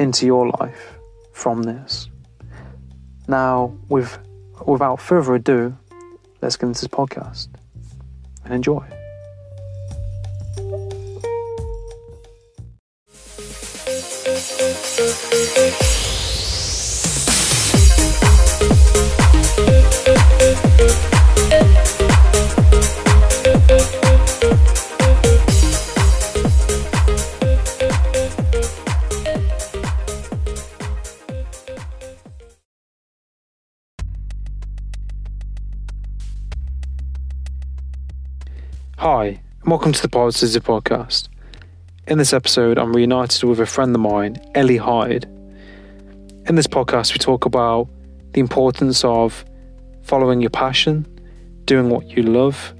[0.00, 0.94] into your life
[1.32, 2.08] from this.
[3.28, 4.18] Now, with,
[4.66, 5.76] without further ado,
[6.40, 7.48] let's get into this podcast
[8.44, 8.84] and enjoy.
[39.70, 41.28] Welcome to the Parrsitivity Podcast.
[42.08, 45.26] In this episode, I'm reunited with a friend of mine, Ellie Hyde.
[46.46, 47.88] In this podcast, we talk about
[48.32, 49.44] the importance of
[50.02, 51.06] following your passion,
[51.66, 52.74] doing what you love,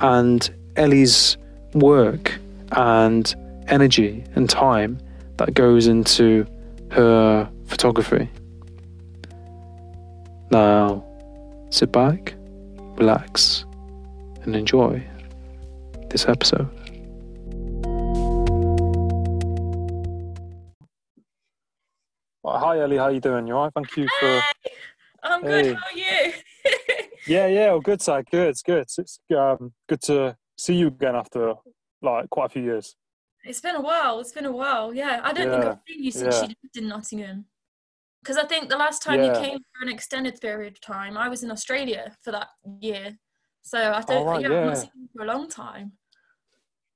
[0.00, 1.38] and Ellie's
[1.72, 2.38] work
[2.72, 3.34] and
[3.68, 4.98] energy and time
[5.38, 6.46] that goes into
[6.90, 8.28] her photography.
[10.50, 11.02] Now,
[11.70, 12.34] sit back,
[12.98, 13.64] relax,
[14.42, 15.02] and enjoy
[16.10, 16.68] this episode.
[22.44, 23.46] Hi Ellie, how you doing?
[23.46, 23.72] You alright?
[23.74, 24.40] Thank you for.
[24.40, 24.70] Hey,
[25.22, 25.76] I'm good.
[25.76, 26.32] How are you?
[27.26, 28.22] Yeah, yeah, well, good, sir.
[28.30, 28.86] Good, it's good.
[28.96, 31.54] It's um, good to see you again after
[32.00, 32.96] like quite a few years.
[33.44, 34.18] it's been a while.
[34.20, 34.94] It's been a while.
[34.94, 36.42] Yeah, I don't think I've seen you since yeah.
[36.42, 37.44] you lived in Nottingham.
[38.22, 39.34] Because I think the last time Yeah.
[39.34, 42.48] you came for an extended period of time, I was in Australia for that
[42.80, 43.18] year.
[43.62, 44.24] So I don't.
[44.24, 45.92] right, yeah, I've not seen you for a long time.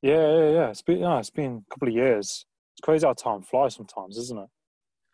[0.03, 0.69] Yeah, yeah, yeah.
[0.69, 2.45] It's been, yeah, it's been a couple of years.
[2.75, 4.49] It's crazy how time flies sometimes, isn't it?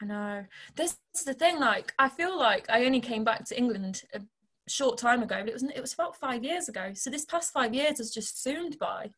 [0.03, 0.45] I know.
[0.77, 1.59] This is the thing.
[1.61, 4.21] Like, I feel like I only came back to England a
[4.69, 6.93] short time ago, but it was it was about five years ago.
[6.95, 9.11] So this past five years has just zoomed by.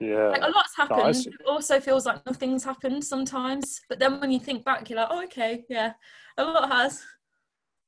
[0.00, 0.28] Yeah.
[0.28, 1.00] like a lot's happened.
[1.00, 1.26] Nice.
[1.26, 3.80] It also feels like nothing's happened sometimes.
[3.88, 5.92] But then when you think back, you're like, oh, okay, yeah,
[6.36, 7.02] a lot has.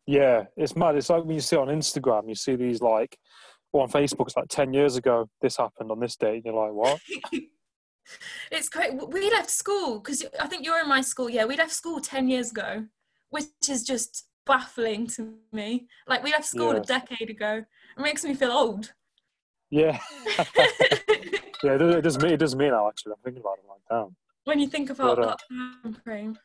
[0.06, 0.96] Yeah, it's mad.
[0.96, 3.16] It's like when you see on Instagram, you see these like,
[3.72, 6.44] on Facebook, it's like 10 years ago, this happened on this date.
[6.44, 7.00] And you're like, what?
[8.50, 8.92] It's great.
[9.08, 11.30] We left school because I think you're in my school.
[11.30, 12.86] Yeah, we left school ten years ago,
[13.28, 15.86] which is just baffling to me.
[16.08, 16.80] Like we left school Yeah.
[16.80, 17.64] a decade ago.
[17.96, 18.92] It makes me feel old.
[19.70, 20.00] Yeah.
[21.62, 23.12] yeah, it does, it does me, it does me now, actually.
[23.12, 24.16] I'm thinking about it like, damn.
[24.44, 26.38] when you think about But, uh, that time frame.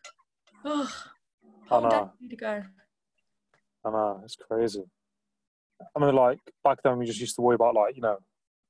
[0.63, 0.91] Oh,
[1.71, 2.11] I know.
[2.21, 2.63] decade ago.
[3.85, 4.83] I know, it's crazy.
[5.95, 8.17] I mean, like, back then we just used to worry about, like, you know,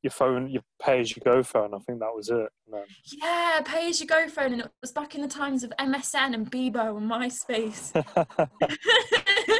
[0.02, 1.74] your phone, your pay as you go phone.
[1.74, 2.50] I think that was it.
[2.72, 2.84] Then,
[3.22, 6.34] Yeah, pay as you go phone, and it was back in the times of MSN
[6.34, 7.92] and Bebo and MySpace.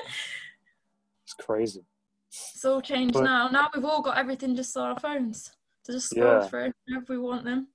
[1.24, 1.82] it's crazy.
[2.30, 3.48] It's all changed But- now.
[3.48, 5.52] Now we've all got everything just on our phones
[5.86, 6.48] to just scroll Yeah.
[6.48, 7.68] through whenever we want them.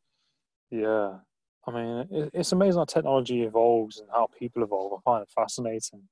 [0.71, 1.19] Yeah.
[1.67, 4.93] I mean, it, it's amazing how technology evolves and how people evolve.
[4.95, 6.03] I find it fascinating.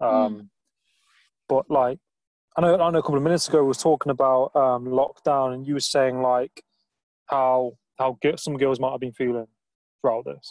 [0.00, 0.50] Um,
[1.48, 1.98] But like,
[2.56, 5.54] I know, I know a couple of minutes ago we was talking about um, lockdown,
[5.54, 6.62] and you were saying like
[7.26, 9.46] how how some girls might have been feeling
[10.00, 10.50] throughout this.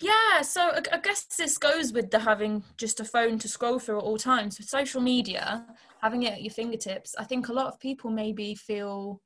[0.00, 3.78] Yeah, so I, I guess this goes with the having just a phone to scroll
[3.78, 4.58] through at all times.
[4.58, 5.66] With social media,
[6.02, 9.20] having it at your fingertips, I think a lot of people maybe feel.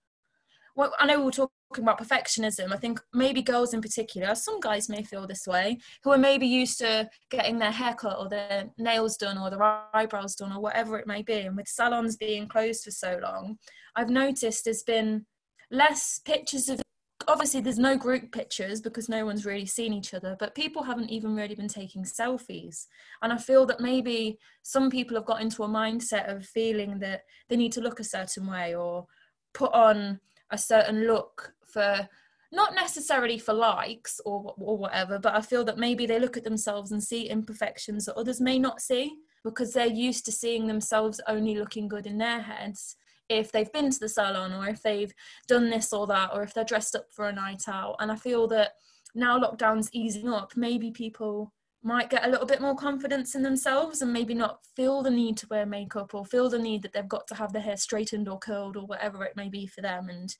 [0.76, 1.31] Well, I know we we're
[1.69, 2.73] talking about perfectionism.
[2.73, 6.47] I think maybe girls in particular, some guys may feel this way, who are maybe
[6.47, 9.62] used to getting their haircut or their nails done or their
[9.94, 11.41] eyebrows done or whatever it may be.
[11.41, 13.59] And with salons being closed for so long,
[13.97, 15.26] I've noticed there's been
[15.70, 16.81] less pictures of
[17.26, 21.11] obviously there's no group pictures because no one's really seen each other but people haven't
[21.11, 22.87] even really been taking selfies
[23.21, 27.25] and i feel that maybe some people have got into a mindset of feeling that
[27.50, 29.05] they need to look a certain way or
[29.53, 30.19] put on
[30.50, 32.09] a certain look for
[32.50, 36.44] not necessarily for likes or or whatever, but I feel that maybe they look at
[36.44, 41.20] themselves and see imperfections that others may not see because they're used to seeing themselves
[41.29, 42.97] only looking good in their heads.
[43.29, 45.12] If they've been to the salon or if they've
[45.47, 47.97] done this or that or if they're dressed up for a night out.
[48.00, 48.73] And i feel that
[49.14, 54.03] now lockdown's easing up maybe people might get a little bit more confidence in themselves
[54.03, 57.09] and maybe not feel the need to wear makeup or feel the need that they've
[57.09, 60.09] got to have their hair straightened or curled or whatever it may be for them.
[60.09, 60.35] And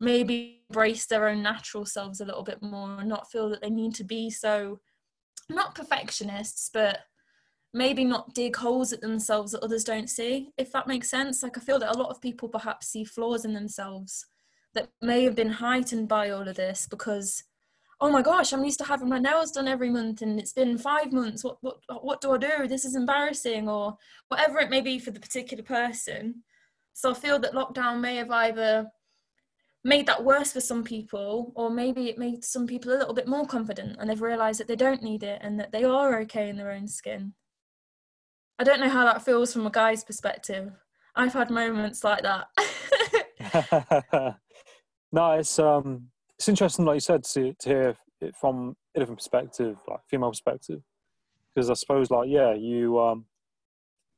[0.00, 3.70] maybe embrace their own natural selves a little bit more and not feel that they
[3.70, 4.80] need to be so
[5.48, 7.00] not perfectionists but
[7.72, 11.42] maybe not dig holes at themselves that others don't see if that makes sense.
[11.42, 14.26] Like i feel that a lot of people perhaps see flaws in themselves
[14.74, 17.44] that may have been heightened by all of this because
[18.00, 20.78] oh my gosh i'm used to having my nails done every month and it's been
[20.78, 21.44] five months.
[21.44, 22.66] What what what do i do?
[22.66, 23.96] This is embarrassing or
[24.28, 26.42] whatever it may be for the particular person.
[26.94, 28.90] So i feel that lockdown may have either
[29.82, 33.26] made that worse for some people or maybe it made some people a little bit
[33.26, 36.48] more confident and they've realized that they don't need it and that they are okay
[36.48, 37.32] in their own skin
[38.60, 40.70] I don't know how that feels from a guy's perspective.
[41.16, 42.46] I've had moments like that.
[45.12, 49.18] no, it's um, it's interesting, like you said, to, to hear it from a different
[49.18, 50.82] perspective, like female perspective,
[51.54, 53.24] because I suppose, like, yeah, you um,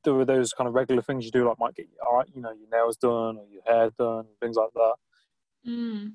[0.03, 2.41] there were those kind of regular things you do, like might get all right, you
[2.41, 4.95] know, your nails done or your hair done, things like that.
[5.67, 6.13] Mm.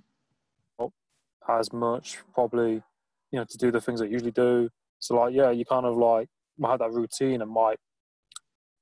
[1.49, 2.83] As much, probably,
[3.31, 4.69] you know, to do the things I usually do.
[4.99, 6.29] So, like, yeah, you kind of like
[6.59, 7.79] might have that routine and might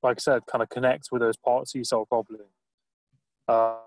[0.03, 2.45] like I said, kind of connect with those parts of yourself properly.
[3.47, 3.77] Uh,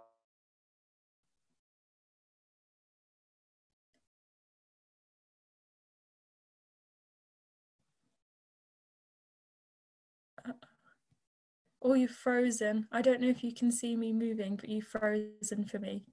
[11.82, 12.88] Oh, you've frozen.
[12.92, 16.04] I don't know if you can see me moving, but you've frozen for me.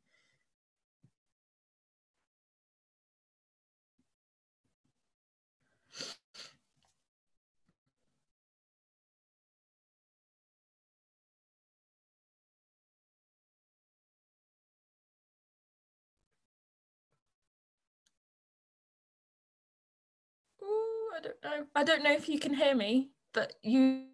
[21.17, 21.65] I don't know.
[21.75, 24.05] I don't know if you can hear me, but you've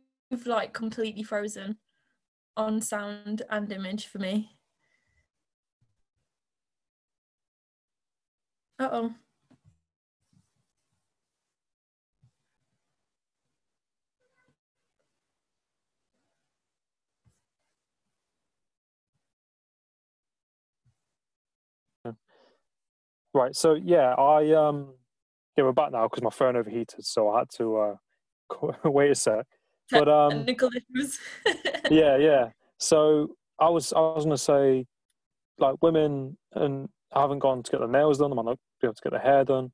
[0.46, 1.78] like completely frozen
[2.56, 4.52] on sound and image for me.
[8.80, 9.14] Uh oh.
[23.34, 23.56] Right.
[23.56, 24.94] So yeah, I um
[25.58, 27.96] yeah, we're back now because my phone overheated, so I had to uh,
[28.86, 29.46] wait a sec.
[29.92, 30.46] But um,
[31.92, 32.50] yeah, yeah.
[32.80, 34.86] So I was I was gonna say,
[35.60, 38.96] like women and haven't gone to get their nails done, they might not be able
[38.96, 39.72] to get their hair done,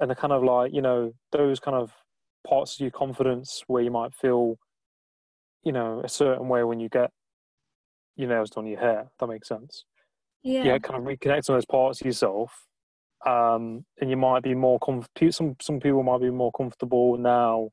[0.00, 1.92] and they're kind of like you know those kind of
[2.46, 4.58] parts of your confidence where you might feel,
[5.64, 7.10] you know, a certain way when you get
[8.16, 9.10] your nails done, your hair.
[9.18, 9.84] That makes sense.
[10.42, 10.64] Yeah.
[10.64, 12.52] Yeah, kind of reconnect on those parts of yourself
[13.26, 17.70] um, and you might be more comf- some some people might be more comfortable now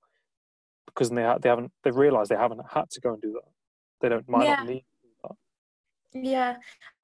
[0.85, 3.51] because they ha- they haven't they've realised they haven't had to go and do that.
[4.01, 4.55] They don't might yeah.
[4.55, 4.85] not need
[5.23, 5.35] that.
[6.13, 6.55] Yeah,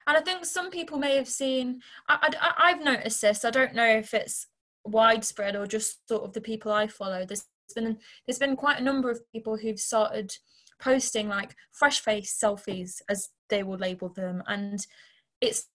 [0.06, 1.80] and I think some people may have seen.
[2.08, 3.44] I, I I've noticed this.
[3.44, 4.46] I don't know if it's
[4.84, 7.24] widespread or just sort of the people I follow.
[7.24, 10.32] There's been there's been quite a number of people who've started
[10.78, 14.86] posting like fresh face selfies as they will label them and
[15.40, 15.68] it's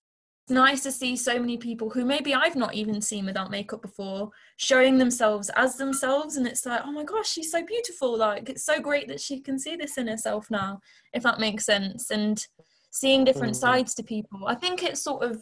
[0.49, 4.31] nice to see so many people who maybe I've not even seen without makeup before
[4.57, 6.37] showing themselves as themselves.
[6.37, 8.17] And it's like oh my gosh she's so beautiful.
[8.17, 10.81] Like it's so great that she can see this in herself now
[11.13, 12.11] if that makes sense.
[12.11, 12.45] And
[12.91, 13.67] seeing different mm-hmm.
[13.67, 14.41] sides to people.
[14.47, 15.41] I think it sort of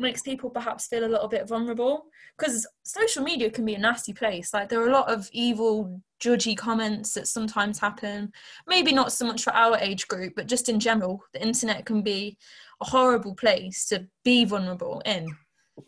[0.00, 2.06] makes people perhaps feel a little bit vulnerable
[2.38, 6.00] because social media can be a nasty place like there are a lot of evil
[6.22, 8.30] judgy comments that sometimes happen
[8.66, 12.02] maybe not so much for our age group but just in general the internet can
[12.02, 12.36] be
[12.80, 15.26] a horrible place to be vulnerable in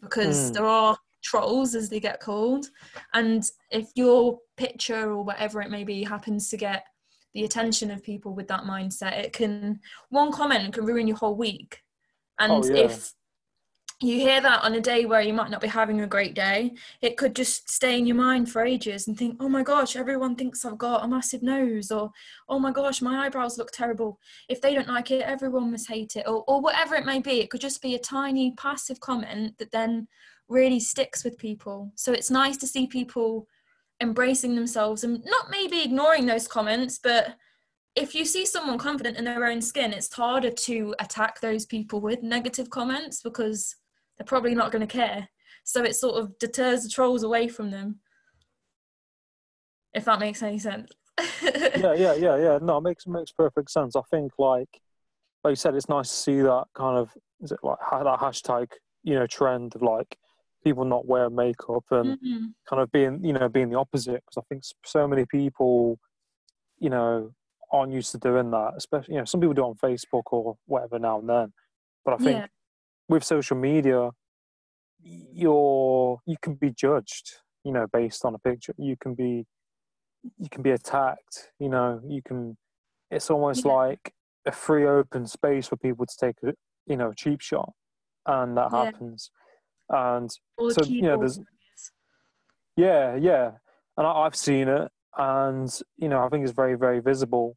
[0.00, 0.54] because mm.
[0.54, 2.66] there are trolls as they get called
[3.14, 6.84] and if your picture or whatever it may be happens to get
[7.34, 9.78] the attention of people with that mindset it can
[10.10, 11.80] one comment can ruin your whole week
[12.38, 12.84] and oh, yeah.
[12.84, 13.12] if
[14.08, 16.74] you hear that on a day where you might not be having a great day,
[17.00, 20.34] it could just stay in your mind for ages and think, oh my gosh, everyone
[20.34, 22.10] thinks I've got a massive nose, or
[22.48, 24.18] oh my gosh, my eyebrows look terrible.
[24.48, 27.40] If they don't like it, everyone must hate it, or, or whatever it may be.
[27.40, 30.08] It could just be a tiny passive comment that then
[30.48, 31.92] really sticks with people.
[31.94, 33.46] So it's nice to see people
[34.00, 37.36] embracing themselves and not maybe ignoring those comments, but
[37.94, 42.00] if you see someone confident in their own skin, it's harder to attack those people
[42.00, 43.76] with negative comments because
[44.22, 45.28] they're probably not going to care.
[45.64, 47.98] so it sort of deters the trolls away from them
[49.94, 50.90] if that makes any sense
[51.42, 54.80] yeah yeah yeah yeah no it makes makes perfect sense i think like
[55.44, 57.10] like you said it's nice to see that kind of
[57.42, 58.66] is it like that hashtag
[59.02, 60.16] you know trend of like
[60.64, 62.46] people not wearing makeup and mm-hmm.
[62.68, 65.98] kind of being you know being the opposite because i think so many people
[66.78, 67.30] you know
[67.72, 70.56] aren't used to doing that especially you know some people do it on facebook or
[70.66, 71.52] whatever now and then
[72.04, 72.46] but i think yeah.
[73.12, 74.10] With social media
[75.04, 77.32] you're you can be judged
[77.64, 78.74] you know based on a picture.
[78.78, 79.44] You can be
[80.38, 82.56] you can be attacked you know you can
[83.10, 83.72] it's almost yeah.
[83.72, 84.12] like
[84.46, 86.54] a free open space for people to take a
[86.86, 87.72] you know a cheap shot
[88.26, 88.84] and that yeah.
[88.84, 89.30] happens.
[89.90, 91.38] And so you know there's
[92.76, 93.50] yeah yeah.
[93.98, 97.54] And I, have seen it and you know i think it's very very visible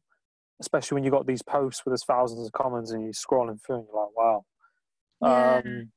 [0.60, 3.76] especially when you got these posts with there's thousands of comments and you're scrolling through
[3.76, 4.44] and you're like wow
[5.22, 5.62] yeah.
[5.64, 5.90] um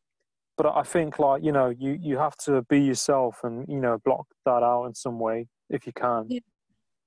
[0.57, 3.97] but i think like you know you you have to be yourself and you know
[4.05, 6.39] block that out in some way if you can yeah.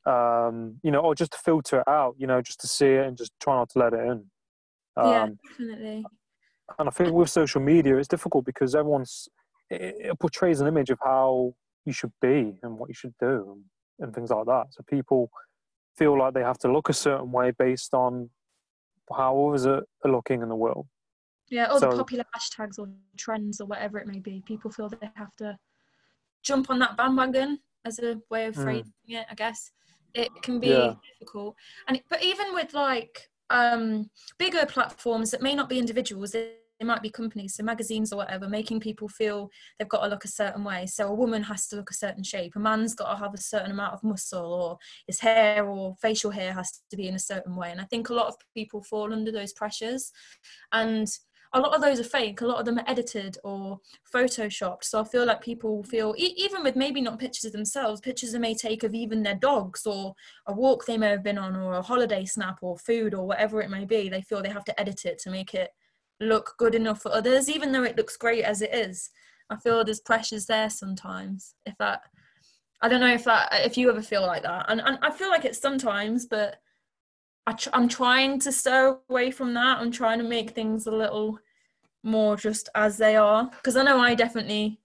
[0.07, 3.07] um you know or just to filter it out you know just to see it
[3.07, 4.25] and just try not to let it in
[4.97, 6.05] um, yeah definitely
[6.79, 9.29] and I think with social media, it's difficult because everyone's
[9.71, 11.55] it, it, portrays an image of how
[11.85, 13.65] you should be and what you should do and,
[14.01, 14.67] and things like that.
[14.71, 15.31] So people
[15.97, 18.31] feel like they have to look a certain way based on
[19.15, 20.87] how others are, are looking in the world.
[21.53, 24.43] Yeah, all so, the popular hashtags or trends or whatever it may be.
[24.47, 25.59] People feel they have to
[26.43, 28.63] jump on that bandwagon as a way of hmm.
[28.63, 29.21] phrasing mm.
[29.21, 29.27] it.
[29.31, 29.71] I guess
[30.15, 30.95] it can be yeah.
[31.13, 31.55] difficult,
[31.89, 36.87] and but even with like um, bigger platforms that may not be individuals, they, they
[36.87, 40.29] might be companies, so magazines or whatever, making people feel they've got to look a
[40.29, 40.87] certain way.
[40.87, 43.39] So a woman has to look a certain shape, a man's got to have a
[43.39, 47.19] certain amount of muscle, or his hair or facial hair has to be in a
[47.19, 47.71] certain way.
[47.71, 50.13] And I think a lot of people fall under those pressures.
[50.73, 51.09] And
[51.55, 53.79] a lot of those are fake a lot of them are edited or
[54.13, 54.85] photoshopped.
[54.85, 58.33] So i feel like people feel e- even with maybe not pictures of themselves pictures
[58.33, 60.15] they may take of even their dogs or
[60.47, 63.61] a walk they may have been on or a holiday snap or food or whatever
[63.61, 65.71] it may be they feel they have to edit it to make it
[66.21, 69.11] look good enough for others even though it looks great as it is.
[69.51, 72.01] I feel there's pressures there sometimes if that
[72.81, 74.67] i don't know if that if you ever feel like that.
[74.69, 76.57] And, and i feel like it sometimes but
[77.47, 79.79] I am trying to stay away from that.
[79.79, 81.39] I'm trying to make things a little
[82.05, 84.81] more just as they are because I know I definitely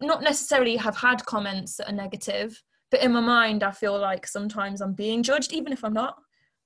[0.00, 4.26] not necessarily have had comments that are negative, but in my mind I feel like
[4.26, 6.16] sometimes I'm being judged even if I'm not.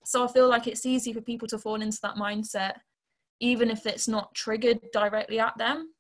[0.05, 2.75] So I feel like it's easy for people to fall into that mindset
[3.39, 5.95] even if it's not triggered directly at them.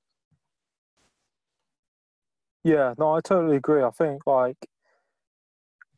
[2.64, 3.82] Yeah, no, I totally agree.
[3.82, 4.58] I think like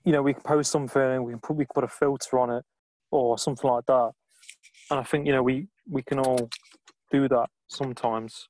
[0.04, 2.50] you know we can post something we can put we can put a filter on
[2.50, 2.64] it
[3.12, 4.10] or something like that.
[4.90, 6.48] And I think you know we we can all
[7.12, 8.48] do that sometimes.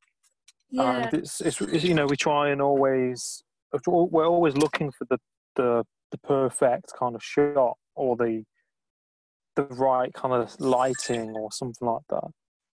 [0.70, 1.02] Yeah.
[1.04, 3.42] And it's, it's, it's you know we try and always
[3.86, 5.18] we're always looking for the
[5.56, 8.44] the the perfect kind of shot or the
[9.56, 12.30] the right kind of lighting or something like that.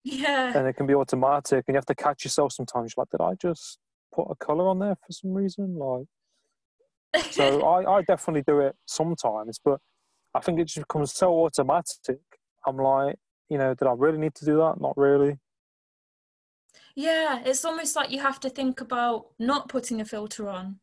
[0.05, 0.57] Yeah.
[0.57, 2.93] And it can be automatic, and you have to catch yourself sometimes.
[2.97, 3.79] You're like, did I just
[4.15, 5.77] put a color on there for some reason?
[5.77, 6.07] Like,
[7.31, 9.81] so I, I definitely do it sometimes, but
[10.37, 12.21] I think it just becomes so automatic.
[12.67, 13.17] I'm like,
[13.49, 14.81] you know, did I really need to do that?
[14.81, 15.39] Not really.
[16.95, 20.79] Yeah, it's almost like you have to think about not putting a filter on.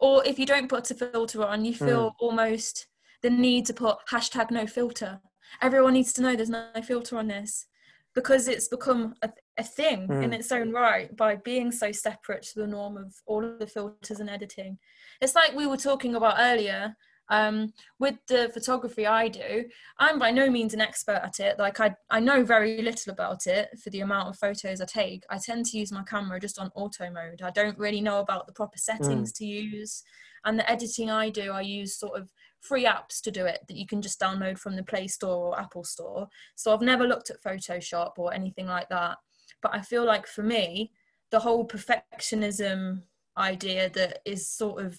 [0.00, 2.14] Or if you don't put a filter on, you feel mm.
[2.20, 2.86] almost
[3.22, 5.20] the need to put hashtag no filter.
[5.60, 7.66] Everyone needs to know there's no filter on this
[8.14, 10.22] because it's become a, a thing mm.
[10.22, 13.66] in its own right by being so separate to the norm of all of the
[13.66, 14.78] filters and editing.
[15.20, 16.96] It's like we were talking about earlier
[17.30, 19.64] um, with the photography I do,
[19.98, 21.58] I'm by no means an expert at it.
[21.58, 25.24] Like I, I know very little about it for the amount of photos I take.
[25.30, 27.40] I tend to use my camera just on auto mode.
[27.42, 29.36] I don't really know about the proper settings mm.
[29.36, 30.02] to use.
[30.44, 33.76] And the editing I do, I use sort of free apps to do it that
[33.76, 36.28] you can just download from the Play Store or Apple Store.
[36.56, 39.18] So I've never looked at Photoshop or anything like that.
[39.62, 40.92] But I feel like for me,
[41.30, 43.02] the whole perfectionism
[43.36, 44.98] idea that is sort of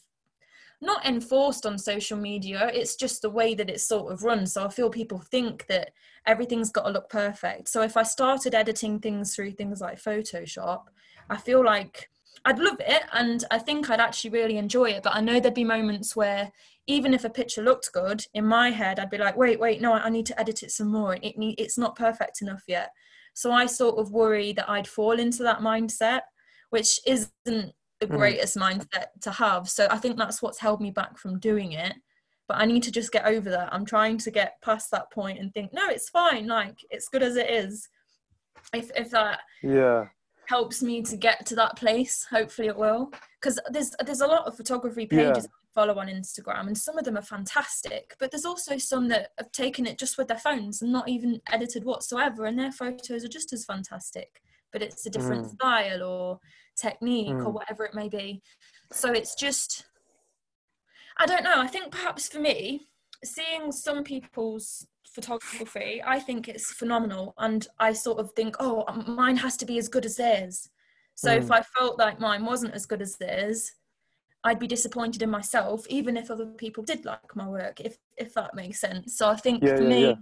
[0.82, 4.46] not enforced on social media it's just the way that it's sort of run.
[4.46, 5.92] So i feel people think that
[6.26, 7.70] everything's got to look perfect.
[7.70, 10.84] So if i started editing things through things like photoshop
[11.30, 12.10] i feel like
[12.46, 15.04] i'd love it and i think i'd actually really enjoy it.
[15.04, 16.52] But i know there'd be moments where
[16.88, 19.94] even if a picture looked good in my head i'd be like wait wait no
[19.94, 21.18] i need to edit it some more.
[21.22, 22.90] It need, it's not perfect enough yet.
[23.34, 26.22] So i sort of worry that i'd fall into that mindset
[26.72, 28.17] which isn't the mm.
[28.17, 28.62] greatest mm.
[28.63, 29.70] mindset to have.
[29.70, 31.93] So I think that's what's held me back from doing it.
[32.48, 33.74] But I need to just get over that.
[33.74, 36.48] I'm trying to get past that point and think, no, it's fine.
[36.48, 37.88] Like it's good as it is.
[38.74, 40.08] If if that yeah
[40.51, 42.27] helps me to get to that place.
[42.29, 43.12] Hopefully, it will.
[43.41, 45.55] Because there's there's a lot of photography pages Yeah.
[45.60, 48.15] I follow on Instagram, and some of them are fantastic.
[48.20, 51.41] But there's also some that have taken it just with their phones and not even
[51.50, 54.41] edited whatsoever, and their photos are just as fantastic.
[54.72, 55.51] But it's a different Mm.
[55.54, 56.40] style or
[56.75, 57.54] technique or Mm.
[57.54, 58.42] whatever it may be.
[58.92, 59.86] So it's just,
[61.18, 61.60] I don't know.
[61.62, 62.88] I think perhaps for me,
[63.24, 69.38] seeing some people's photography, I think it's phenomenal, and I sort of think, oh, mine
[69.38, 70.70] has to be as good as theirs.
[71.16, 71.51] So if Mm.
[71.60, 73.74] I felt like mine wasn't as good as theirs,
[74.44, 78.34] I'd be disappointed in myself, even if other people did like my work, if if
[78.34, 79.18] that makes sense.
[79.18, 80.16] So I think Yeah, for yeah, me, yeah.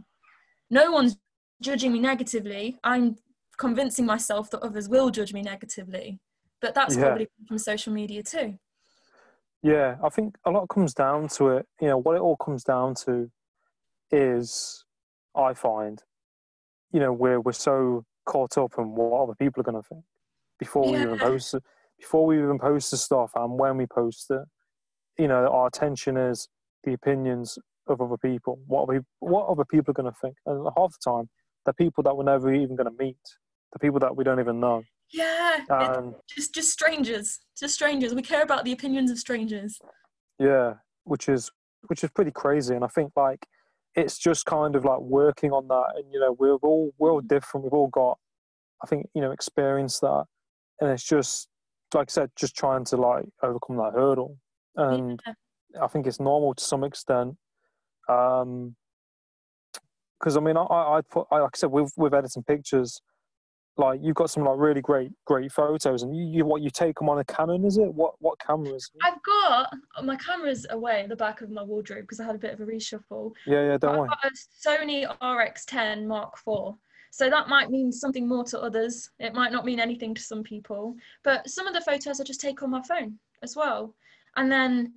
[0.70, 1.18] no one's
[1.62, 2.77] judging me negatively.
[2.84, 3.18] I'm
[3.60, 6.20] convincing myself that others will judge me negatively.
[6.62, 7.04] But that's Yeah.
[7.04, 8.58] probably from social media too.
[9.62, 11.68] Yeah, I think a lot comes down to it.
[11.82, 13.30] You know, what it all comes down to
[14.12, 14.86] is,
[15.36, 16.01] I find,
[16.92, 20.04] you know, we're we're so caught up in what other people are going to think
[20.60, 21.63] before we even post it,
[22.00, 24.42] before we even post the stuff, and when we post it,
[25.18, 26.48] you know, our attention is
[26.86, 28.60] the opinions of other people.
[28.66, 31.30] What we what other people are going to think, and half the time,
[31.66, 33.18] the people that we're never even going to meet,
[33.73, 34.83] the people that we don't even know.
[35.11, 38.13] Yeah, And just just strangers, just strangers.
[38.13, 39.79] We care about the opinions of strangers.
[40.38, 41.49] Yeah, which is
[41.88, 43.47] which is pretty crazy, and I think like
[43.95, 47.21] it's just kind of like working on that, and you know we're all we're all
[47.21, 47.63] different.
[47.63, 48.19] We've all got,
[48.83, 50.25] I think you know, experienced that,
[50.79, 51.47] and it's just
[51.93, 54.38] like I said, just trying to like overcome that hurdle,
[54.75, 55.33] and Yeah.
[55.81, 57.35] I think it's normal to some extent.
[58.07, 58.75] Um,
[60.19, 63.01] because I mean, I I I, like I said with with editing pictures,
[63.79, 67.00] like you've got some like really great great photos, and you, you what you take
[67.00, 67.93] them on a Canon, is it?
[67.93, 69.01] What what camera is it?
[69.03, 72.36] I've got uh, my camera's away at the back of my wardrobe because I had
[72.36, 73.31] a bit of a reshuffle.
[73.48, 74.09] Yeah, yeah, don't worry.
[74.63, 76.75] Sony RX10 Mark IV.
[77.12, 79.09] So that might mean something more to others.
[79.19, 80.95] It might not mean anything to some people.
[81.24, 83.95] But some of the photos I just take on my phone as well.
[84.36, 84.93] And then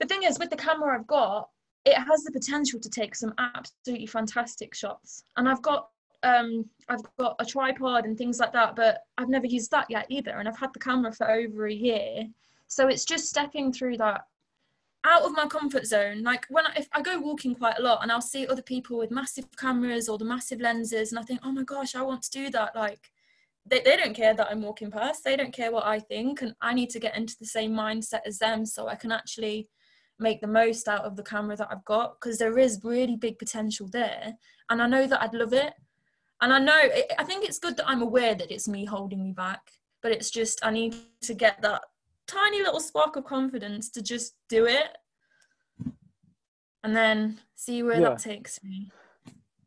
[0.00, 1.50] the thing is, with the camera I've got,
[1.84, 5.24] it has the potential to take some absolutely fantastic shots.
[5.36, 5.88] And I've got
[6.22, 10.06] um I've got a tripod and things like that, but I've never used that yet
[10.08, 10.32] either.
[10.32, 12.26] And I've had the camera for over a year.
[12.66, 14.22] So it's just stepping through that
[15.04, 16.22] out of my comfort zone.
[16.22, 18.98] Like when I, if I go walking quite a lot and I'll see other people
[18.98, 22.22] with massive cameras or the massive lenses, and I think, oh my gosh, I want
[22.22, 22.74] to do that.
[22.74, 23.00] Like
[23.66, 25.24] they, they don't care that I'm walking past.
[25.24, 28.20] They don't care what I think, and I need to get into the same mindset
[28.26, 29.68] as them so I can actually
[30.18, 33.38] make the most out of the camera that I've got because there is really big
[33.38, 34.34] potential there,
[34.70, 35.74] and I know that I'd love it.
[36.40, 39.32] And I know I think it's good that I'm aware that it's me holding me
[39.32, 39.72] back,
[40.02, 41.82] but it's just I need to get that
[42.26, 44.96] tiny little spark of confidence to just do it
[46.84, 48.10] and then see where Yeah.
[48.10, 48.90] that takes me.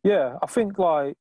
[0.04, 1.18] Yeah, I think like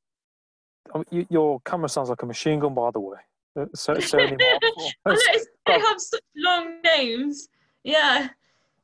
[0.94, 3.18] I mean, y- your camera sounds like a machine gun, by the way.
[3.56, 4.62] Uh, So, Sony Mark
[5.06, 7.48] I It's- noticed they have such long names.
[7.84, 8.28] Yeah.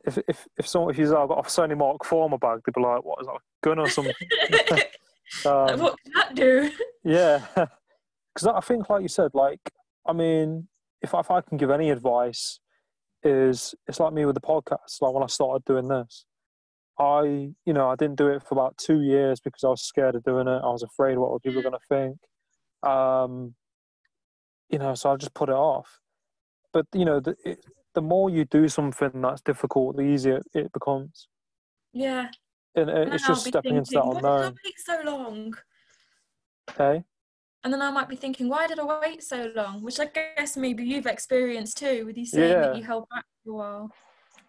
[0.05, 2.37] if if if someone if you said I've got a Sony Mark IV in my
[2.37, 4.15] bag, they'd be like, "What is that, a gun or something?"
[5.45, 6.71] Like, Um, what can that do?
[7.05, 7.45] yeah,
[8.35, 9.61] because I think, like you said, like
[10.07, 10.69] I mean,
[11.03, 12.61] if I, if I can give any advice,
[13.23, 15.01] is it's like me with the podcast.
[15.01, 16.25] Like when I started doing this,
[16.99, 20.15] I you know I didn't do it for about two years because I was scared
[20.15, 20.61] of doing it.
[20.63, 22.91] I was afraid what people were going to think.
[22.91, 23.55] Um,
[24.71, 26.01] you know, so I just put it off.
[26.73, 30.73] But you know, the it, the more you do something that's difficult, the easier it
[30.73, 31.29] becomes.
[31.93, 32.29] Yeah.
[32.77, 34.55] And uh, And it's just stepping into that thinking, Why did I unknown.
[34.65, 35.55] wait so long?
[36.71, 37.05] Okay.
[37.65, 39.83] And then I might be thinking, why did I wait so long?
[39.83, 42.61] Which I guess maybe you've experienced too, with you saying Yeah.
[42.69, 43.93] that you held back for a while.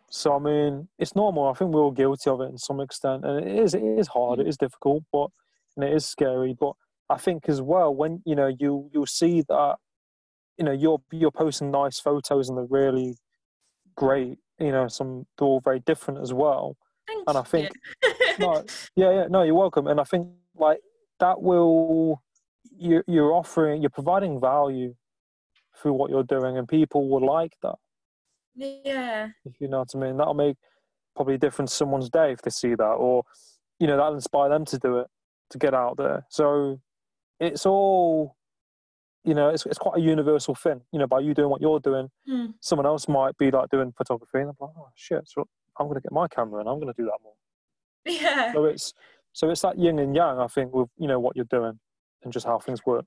[0.10, 1.48] So I mean, it's normal.
[1.48, 4.08] I think we're all guilty of it in some extent, and it is it is
[4.08, 4.40] hard.
[4.40, 5.30] It is difficult, but
[5.76, 6.56] and it is scary.
[6.58, 6.74] But
[7.10, 9.76] I think as well when you know you you'll see that
[10.58, 13.18] you know you're you're posting nice photos and they're really
[13.96, 14.38] great.
[14.60, 16.78] You know, some they're all very different as well.
[17.08, 17.70] Thank And I think
[18.46, 18.64] no,
[18.96, 19.88] yeah, yeah, no, you're welcome.
[19.88, 20.80] And I think like
[21.20, 22.22] that will
[22.78, 24.96] you you're offering you're providing value
[25.82, 27.76] through what you're doing, and people will like that.
[28.56, 29.30] yeah.
[29.46, 30.18] if you know what I mean.
[30.18, 30.58] That'll make
[31.16, 33.24] probably a difference someone's day if they see that, or
[33.80, 35.08] you know, that'll inspire them to do it,
[35.52, 36.26] to get out there.
[36.30, 36.80] So
[37.40, 38.36] it's all,
[39.24, 40.82] you know, it's it's quite a universal thing.
[40.92, 42.48] You know, by you doing what you're doing, Hmm.
[42.62, 45.46] someone else might be like doing photography, and they're like, oh shit, so
[45.80, 47.34] I'm gonna get my camera and I'm gonna do that more.
[48.22, 48.54] Yeah.
[48.54, 48.94] So it's
[49.34, 51.80] so it's that yin and yang, I think, with you know what you're doing
[52.24, 53.06] and just how things work.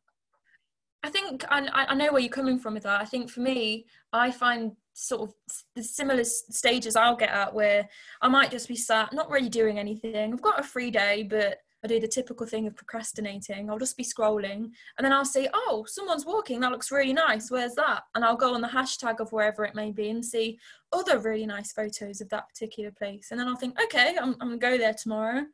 [1.02, 3.00] I think I, I I know where you're coming from with that.
[3.00, 5.34] I think for me, I find sort of
[5.74, 7.88] the similar stages I'll get at where
[8.20, 10.32] I might just be sat, not really doing anything.
[10.32, 13.70] I've got a free day, but I do the typical thing of procrastinating.
[13.70, 16.60] I'll just be scrolling and then I'll see, oh, someone's walking.
[16.60, 17.50] That looks really nice.
[17.50, 18.02] Where's that?
[18.14, 20.58] And I'll go on the hashtag of wherever it may be and see
[20.92, 23.28] other really nice photos of that particular place.
[23.30, 25.46] And then I'll think, okay, I'm, I'm going to go there tomorrow.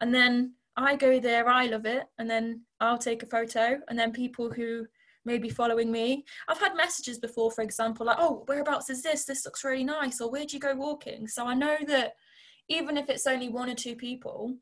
[0.00, 2.04] And then I go there, I love it.
[2.18, 3.78] And then I'll take a photo.
[3.88, 4.86] And then people who
[5.26, 9.24] may be following me, I've had messages before, for example, like, oh, whereabouts is this?
[9.24, 10.20] This looks really nice.
[10.20, 11.28] Or where'd you go walking?
[11.28, 12.14] So I know that
[12.68, 14.56] even if it's only one or two people,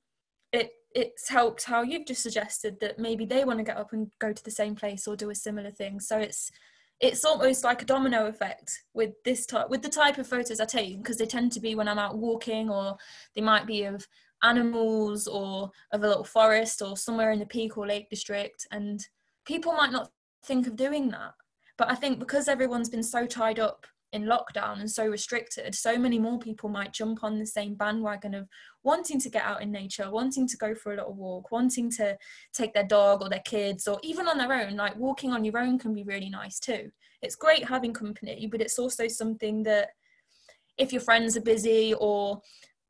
[0.52, 4.10] it it's helped how you've just suggested that maybe they want to get up and
[4.18, 6.00] go to the same place or do a similar thing.
[6.00, 6.50] So it's
[7.00, 10.64] it's almost like a domino effect with this type with the type of photos I
[10.64, 12.96] take because they tend to be when I'm out walking or
[13.34, 14.06] they might be of
[14.44, 19.04] animals or of a little forest or somewhere in the peak or lake district and
[19.44, 20.10] people might not
[20.44, 21.32] think of doing that
[21.76, 25.98] but I think because everyone's been so tied up in lockdown and so restricted, so
[25.98, 28.46] many more people might jump on the same bandwagon of
[28.82, 32.16] wanting to get out in nature, wanting to go for a little walk, wanting to
[32.52, 34.76] take their dog or their kids, or even on their own.
[34.76, 36.90] Like walking on your own can be really nice too.
[37.22, 39.90] It's great having company, but it's also something that
[40.76, 42.42] if your friends are busy or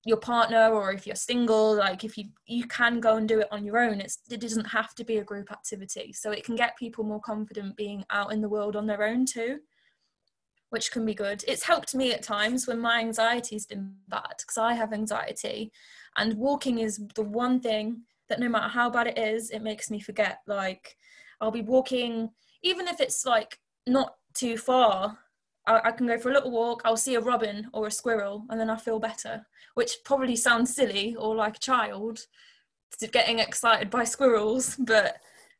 [0.05, 3.47] your partner or if you're single like if you you can go and do it
[3.53, 6.57] on your own it's it doesn't have to be a group activity so it can
[6.57, 9.59] get people more confident being out in the world on their own too
[10.73, 11.45] which can be good.
[11.47, 15.71] It's helped me at times when my anxiety's been bad because I have anxiety,
[16.17, 19.91] and walking is the one thing that no matter how bad it is, it makes
[19.91, 20.39] me forget.
[20.47, 20.97] Like
[21.43, 22.31] I'll be walking,
[22.63, 25.19] even if it's like not too far.
[25.67, 26.81] I, I can go for a little walk.
[26.87, 29.47] I'll see a robin or a squirrel, and then I feel better.
[29.75, 32.21] Which probably sounds silly or like a child
[33.11, 35.17] getting excited by squirrels, but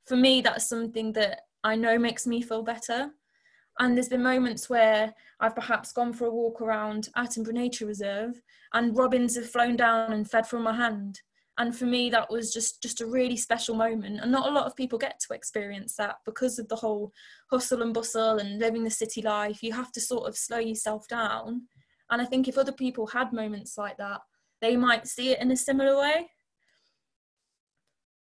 [0.07, 3.13] for me, that's something that I know makes me feel better
[3.79, 8.41] and there's been moments where I've perhaps gone for a walk around Attenborough Nature Reserve
[8.75, 11.21] and robins have flown down and fed from my hand.
[11.59, 14.21] And for me, that was just, just a really special moment.
[14.21, 17.13] And not a lot of people get to experience that because of the whole
[17.51, 19.63] hustle and bustle and living the city life.
[19.63, 21.63] You have to sort of slow yourself down.
[22.11, 24.21] And I think if other people had moments like that,
[24.63, 26.31] they might see it in a similar way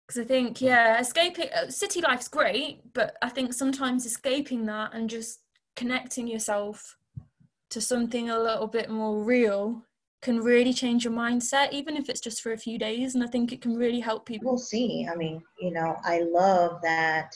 [0.08, 4.94] because I think yeah, escaping uh, city life's great, but I think sometimes escaping that
[4.94, 5.40] and just
[5.76, 6.98] connecting yourself
[7.72, 9.84] to something a little bit more real
[10.22, 13.16] can really change your mindset, even if it's just for a few days.
[13.16, 14.52] And I think it can really help people.
[14.52, 15.08] We'll see.
[15.12, 17.32] I mean, you know, I love that,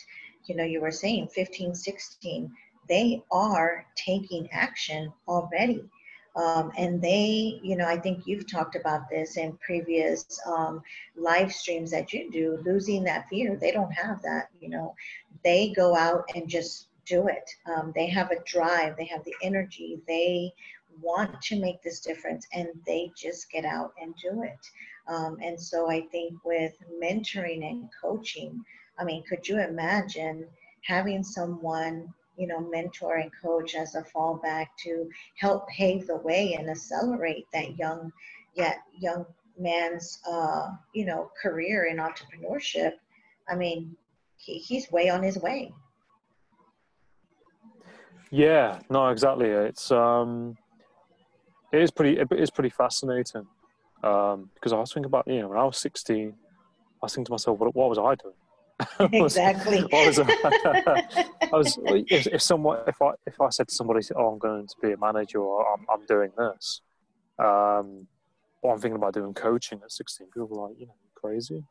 [0.45, 2.51] you know, you were saying 15, 16,
[2.87, 5.83] they are taking action already
[6.35, 10.81] um, and they, you know, I think you've talked about this in previous um,
[11.17, 13.57] live streams that you do, losing that fear.
[13.59, 14.95] They don't have that, you know,
[15.43, 17.49] they go out and just do it.
[17.65, 20.53] Um, they have a drive, they have the energy, they
[21.01, 24.59] want to make this difference, and they just get out and do it.
[25.07, 28.63] Um, and so I think with mentoring and coaching,
[28.99, 30.45] I mean, could you imagine
[30.83, 36.55] having someone you know, mentor and coach as a fallback to help pave the way
[36.57, 38.11] and accelerate that young,
[38.55, 39.25] yet young
[39.59, 42.93] man's, uh, you know, career in entrepreneurship.
[43.49, 43.95] I mean,
[44.37, 45.73] he, he's way on his way.
[48.31, 49.49] Yeah, no, exactly.
[49.49, 50.55] It's um,
[51.73, 53.45] it is pretty, it is pretty fascinating.
[54.01, 56.33] Um, because I was thinking about, you know, when I was 16, I
[57.01, 58.35] was thinking to myself, what, what was I doing?
[58.99, 59.79] Exactly.
[59.93, 64.27] I was, I was if, if someone if I if I said to somebody, "Oh,
[64.27, 66.81] I'm going to be a manager," or "I'm I'm doing this,"
[67.39, 68.07] um,
[68.61, 71.63] or I'm thinking about doing coaching at 16, people were like, "You know, crazy."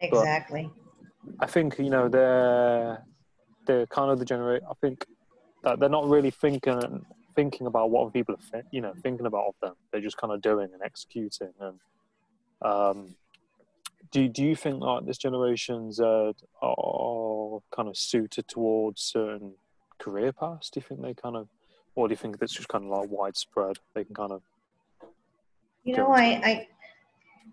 [0.00, 0.70] Exactly.
[1.24, 3.04] But I think you know they're
[3.66, 4.66] they're kind of the generation.
[4.70, 5.04] I think
[5.64, 9.54] that they're not really thinking thinking about what people are you know thinking about of
[9.60, 9.74] them.
[9.92, 11.80] They're just kind of doing and executing and.
[12.60, 13.14] Um,
[14.10, 19.54] do do you think like this generation's uh, are kind of suited towards certain
[19.98, 20.70] career paths?
[20.70, 21.48] Do you think they kind of,
[21.94, 23.76] or do you think that's just kind of like widespread?
[23.94, 24.42] They can kind of.
[25.84, 26.68] You know, I, I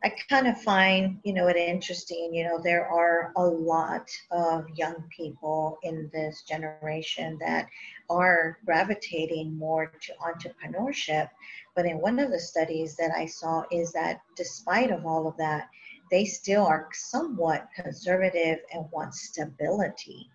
[0.04, 2.34] I kind of find you know it interesting.
[2.34, 7.68] You know, there are a lot of young people in this generation that
[8.10, 11.30] are gravitating more to entrepreneurship.
[11.76, 15.38] But in one of the studies that I saw is that despite of all of
[15.38, 15.70] that,
[16.12, 20.30] they still are somewhat conservative and want stability.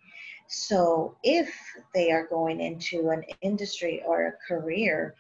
[0.49, 1.55] So if
[1.95, 5.15] they are going into an industry or a career,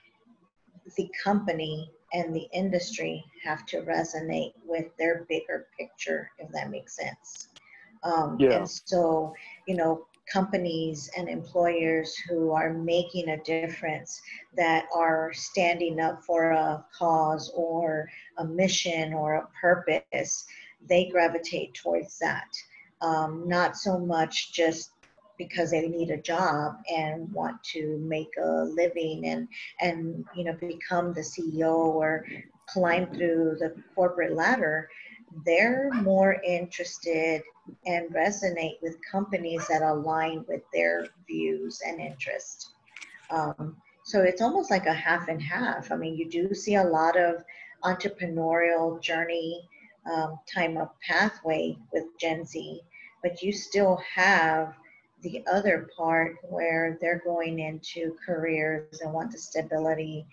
[0.96, 6.96] the company and the industry have to resonate with their bigger picture, if that makes
[6.96, 7.48] sense.
[8.02, 8.58] Um, yeah.
[8.58, 9.32] And so,
[9.68, 14.20] you know, companies and employers who are making a difference,
[14.56, 20.46] that are standing up for a cause or a mission or a purpose,
[20.88, 22.48] they gravitate towards that.
[23.00, 24.92] Um, not so much just
[25.38, 29.48] because they need a job and want to make a living and
[29.80, 32.26] and you know become the CEO or
[32.66, 34.90] climb through the corporate ladder
[35.46, 37.42] they're more interested
[37.86, 42.72] and resonate with companies that align with their views and interests.
[43.30, 45.92] Um, so it's almost like a half and half.
[45.92, 47.44] I mean, you do see a lot of
[47.84, 49.68] entrepreneurial journey
[50.10, 52.80] um, time of pathway with Gen Z,
[53.22, 54.74] but you still have
[55.22, 60.26] the other part where they're going into careers and want the stability.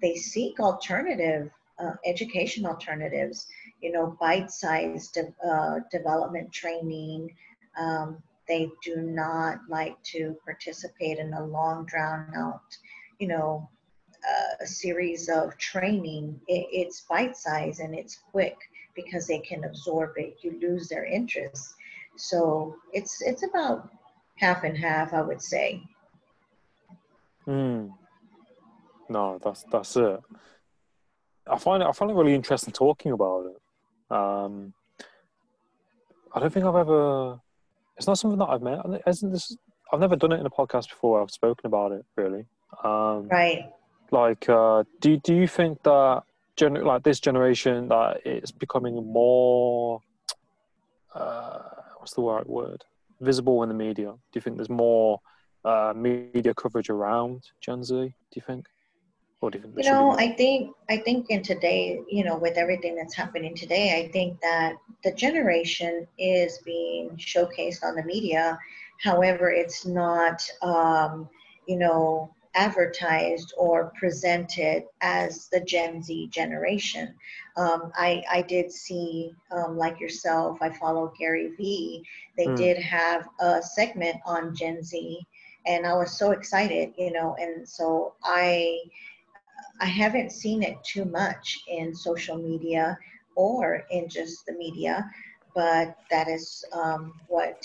[0.00, 3.46] They seek alternative uh, education alternatives
[3.82, 7.34] you know, bite-sized uh, development training.
[7.78, 12.76] Um, they do not like to participate in a long, drawn-out,
[13.18, 13.68] you know,
[14.22, 16.40] uh, series of training.
[16.46, 18.56] It, it's bite-sized and it's quick
[18.94, 20.38] because they can absorb it.
[20.42, 21.74] You lose their interest.
[22.16, 23.90] So it's it's about
[24.36, 25.82] half and half, I would say.
[27.46, 27.88] Hmm.
[29.08, 30.20] No, that's that's it.
[31.50, 33.61] I find it I find it really interesting talking about it
[34.12, 34.74] um,
[36.34, 37.40] I don't think I've ever.
[37.96, 38.80] It's not something that I've met.
[39.06, 39.56] Isn't this?
[39.92, 41.20] I've never done it in a podcast before.
[41.22, 42.46] I've spoken about it really.
[42.82, 43.70] Um, right.
[44.10, 46.22] Like, uh, do do you think that
[46.56, 50.00] gen- like this generation that it's becoming more?
[51.14, 51.60] Uh,
[51.98, 52.84] what's the right word?
[53.20, 54.10] Visible in the media.
[54.12, 55.20] Do you think there's more
[55.64, 57.94] uh, media coverage around Gen Z?
[57.94, 58.66] Do you think?
[59.42, 59.72] What do you?
[59.76, 63.98] You know, I think I think in today, you know, with everything that's happening today,
[63.98, 68.56] I think that the generation is being showcased on the media.
[69.02, 71.28] However, it's not, um,
[71.66, 77.12] you know, advertised or presented as the Gen Z generation.
[77.56, 82.04] Um, I, I did see, um, like yourself, I follow Gary Vee.
[82.36, 82.56] They mm.
[82.56, 85.26] did have a segment on Gen Z,
[85.66, 88.78] and I was so excited, you know, and so I
[89.82, 92.96] I haven't seen it too much in social media
[93.34, 95.10] or in just the media,
[95.56, 97.64] but that is um, what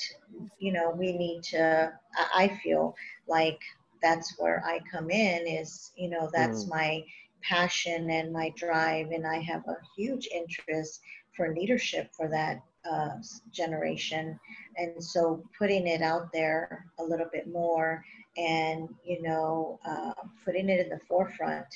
[0.57, 1.93] you know we need to.
[2.33, 2.95] I feel
[3.27, 3.59] like
[4.01, 5.45] that's where I come in.
[5.45, 6.69] Is you know that's mm.
[6.69, 7.03] my
[7.43, 11.01] passion and my drive, and I have a huge interest
[11.35, 13.17] for leadership for that uh,
[13.51, 14.39] generation,
[14.75, 18.03] and so putting it out there a little bit more,
[18.37, 21.67] and you know uh, putting it in the forefront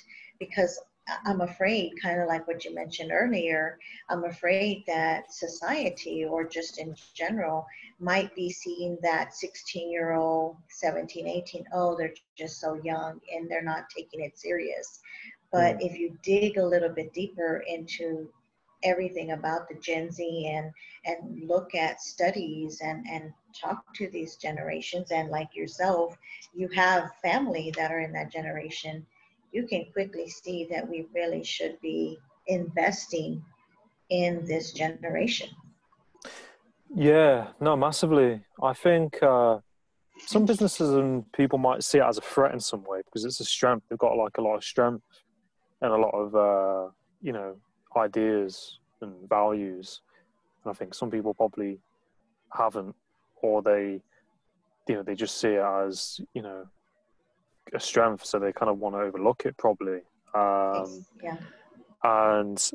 [0.42, 0.82] because
[1.26, 3.78] I'm afraid, kind of like what you mentioned earlier,
[4.10, 7.68] I'm afraid that society or just in general
[8.00, 13.50] might be seeing that 16 year old, 17, 18, oh, they're just so young and
[13.50, 15.00] they're not taking it serious.
[15.52, 15.86] But mm.
[15.86, 18.28] if you dig a little bit deeper into
[18.84, 20.72] everything about the Gen Z and,
[21.06, 26.18] and look at studies and, and talk to these generations, and like yourself,
[26.56, 29.06] you have family that are in that generation
[29.52, 33.44] you can quickly see that we really should be investing
[34.10, 35.50] in this generation.
[36.94, 38.42] Yeah, no, massively.
[38.62, 39.60] I think uh,
[40.26, 43.40] some businesses and people might see it as a threat in some way because it's
[43.40, 43.86] a strength.
[43.90, 45.04] They've got like a lot of strength
[45.82, 47.56] and a lot of uh, you know
[47.96, 50.02] ideas and values.
[50.64, 51.80] And I think some people probably
[52.54, 52.96] haven't,
[53.42, 54.02] or they,
[54.88, 56.68] you know, they just see it as you know
[57.74, 60.02] a strength, so they kind of want to overlook it probably.
[60.34, 61.38] Um, yeah.
[62.04, 62.72] And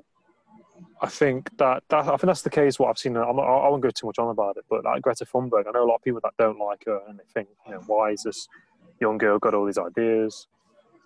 [1.00, 2.78] I think that, that I think that's the case.
[2.78, 5.24] What I've seen, I'm, I won't go too much on about it, but like Greta
[5.24, 7.72] Thunberg, I know a lot of people that don't like her, and they think, you
[7.72, 8.48] know, why is this
[9.00, 10.46] young girl got all these ideas?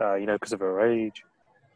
[0.01, 1.25] Uh, you know, because of her age.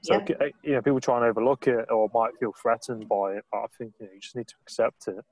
[0.02, 0.48] So yeah.
[0.62, 3.66] you know, people try and overlook it or might feel threatened by it, but I
[3.78, 5.24] think you, know, you just need to accept it.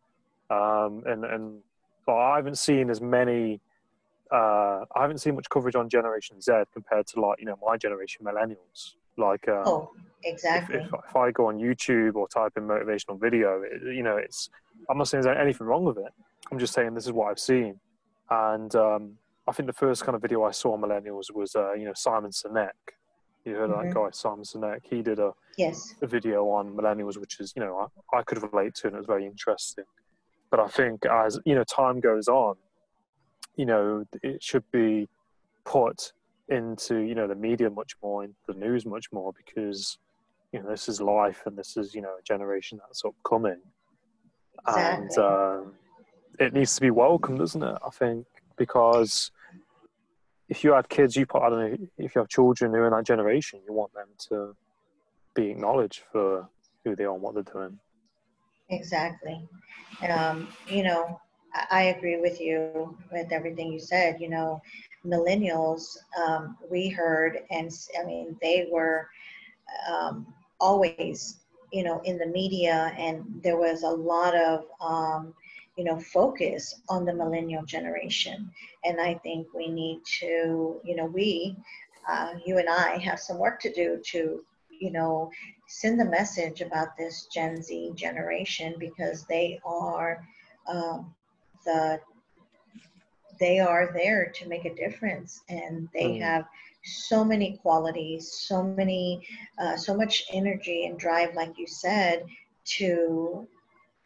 [0.51, 1.61] Um, and and
[2.07, 3.61] but I haven't seen as many
[4.33, 7.77] uh, I haven't seen much coverage on Generation Z compared to like you know my
[7.77, 8.95] generation, millennials.
[9.18, 9.90] Like, um, oh,
[10.25, 10.77] exactly.
[10.77, 14.16] If, if, if, I go on YouTube or type in motivational video, it, you know,
[14.16, 14.49] it's
[14.88, 16.12] I'm not saying there's anything wrong with it.
[16.51, 17.79] I'm just saying this is what I've seen,
[18.31, 21.75] and um, I think the first kind of video I saw on millennials was uh,
[21.75, 22.71] you know Simon Sinek.
[23.45, 23.88] You heard mm-hmm.
[23.88, 24.81] that guy Simon Sinek?
[24.83, 28.42] He did a yes a video on millennials, which is you know I, I could
[28.42, 29.85] relate to, and it was very interesting.
[30.51, 32.57] But I think as you know time goes on,
[33.57, 35.09] you know it should be
[35.65, 36.12] put
[36.49, 39.99] into you know the media much more the news much more because
[40.53, 43.61] you know this is life and this is you know a generation that's upcoming
[44.67, 45.07] exactly.
[45.07, 45.73] and um,
[46.38, 49.31] it needs to be welcomed doesn't it i think because
[50.49, 52.87] if you had kids you put i don't know if you have children who are
[52.87, 54.55] in that generation you want them to
[55.35, 56.49] be acknowledged for
[56.85, 57.79] who they are and what they're doing
[58.73, 59.47] Exactly.
[60.09, 61.21] Um, you know,
[61.71, 64.21] I, agree with you with everything you said.
[64.21, 64.62] You know,
[65.05, 69.09] millennials, um, we heard, and I mean, they were
[69.91, 70.27] um,
[70.61, 71.38] always,
[71.73, 75.35] you know, in the media, and there was a lot of, um,
[75.77, 78.51] you know, focus on the millennial generation.
[78.85, 81.57] And I think we need to, you know, we,
[82.09, 85.31] uh, you and I have some work to do to, you know,
[85.69, 90.23] send the message about this Gen Z generation because they are
[90.67, 91.15] um,
[91.64, 92.01] the
[93.40, 96.20] they are there to make a difference and they mm.
[96.20, 96.44] have
[96.85, 99.25] so many qualities so many
[99.59, 102.25] uh, so much energy and drive like you said
[102.64, 103.46] to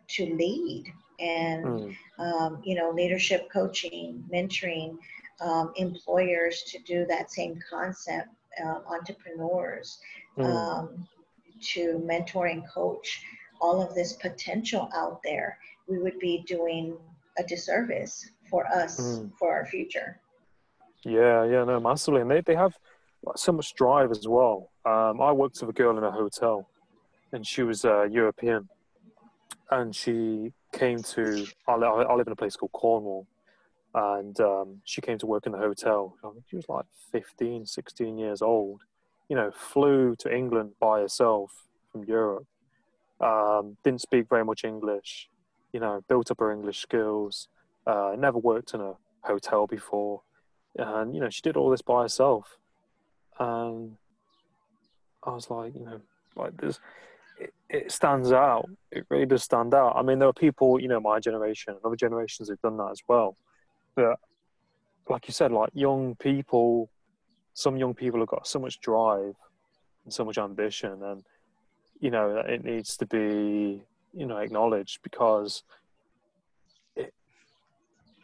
[0.09, 0.85] to lead
[1.19, 1.97] and mm.
[2.19, 4.97] um, you know leadership coaching mentoring
[5.41, 8.29] um, employers to do that same concept
[8.65, 9.99] uh, entrepreneurs
[10.39, 10.45] mm.
[10.45, 11.07] um,
[11.61, 13.23] to mentor and coach
[13.61, 16.97] all of this potential out there, we would be doing
[17.39, 19.31] a disservice for us mm.
[19.39, 20.21] for our future.
[21.05, 22.23] Yeah, yeah, no, massively.
[22.23, 22.77] And they, they have
[23.37, 24.71] so much drive as well.
[24.85, 26.69] Um, I worked with a girl in a hotel
[27.33, 28.69] and she was uh, European
[29.71, 33.27] and she came to, I, I live in a place called Cornwall
[33.95, 36.17] and um, she came to work in the hotel.
[36.25, 38.81] I think she was like 15, 16 years old
[39.29, 41.53] you know, flew to England by herself
[41.91, 42.47] from Europe,
[43.21, 45.29] um, didn't speak very much English,
[45.77, 47.49] you know, built up her English skills,
[47.87, 50.23] uh, never worked in a hotel before.
[50.79, 52.57] And, you know, she did all this by herself.
[53.39, 53.99] And
[55.23, 56.01] I was like, you know,
[56.35, 56.81] like this,
[57.39, 58.71] it, it stands out.
[58.91, 59.93] It really does stand out.
[59.95, 62.93] I mean, there are people, you know, my generation and other generations have done that
[62.93, 63.37] as well.
[63.95, 64.19] But
[65.11, 66.89] like you said, like young people
[67.53, 69.35] some young people have got so much drive
[70.05, 71.25] and so much ambition and
[72.01, 73.83] you know it needs to be
[74.17, 75.63] you know acknowledged because
[76.97, 77.13] it,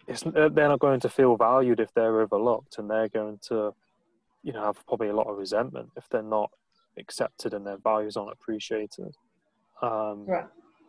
[0.09, 3.75] it's they're not going to feel valued if they're overlooked and they're going to
[4.43, 6.51] you know have probably a lot of resentment if they're not
[6.99, 9.15] accepted and their values aren't appreciated
[9.83, 10.47] um, right.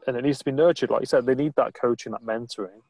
[0.08, 2.82] and it needs to be nurtured like you said they need that coaching that mentoring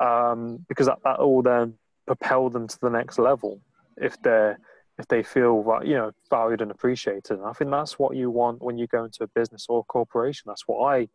[0.00, 1.74] um, because that, that will then
[2.06, 3.60] propel them to the next level
[3.96, 4.58] if they're
[4.98, 7.38] if they feel you know valued and appreciated.
[7.38, 9.84] And I think that's what you want when you go into a business or a
[9.84, 10.44] corporation.
[10.46, 11.08] That's what I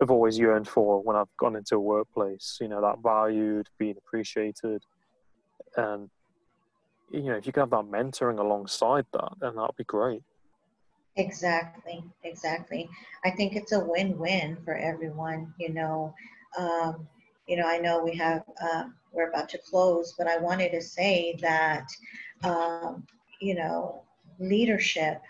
[0.00, 2.58] have always yearned for when I've gone into a workplace.
[2.60, 4.82] You know, that valued, being appreciated,
[5.76, 6.10] and
[7.10, 10.22] you know, if you can have that mentoring alongside that, then that'd be great.
[11.16, 12.90] Exactly, exactly.
[13.24, 15.54] I think it's a win-win for everyone.
[15.58, 16.14] You know,
[16.58, 17.08] um,
[17.46, 20.82] you know, I know we have uh, we're about to close, but I wanted to
[20.82, 21.88] say that
[22.44, 23.06] um,
[23.40, 24.02] you know,
[24.38, 25.20] leadership,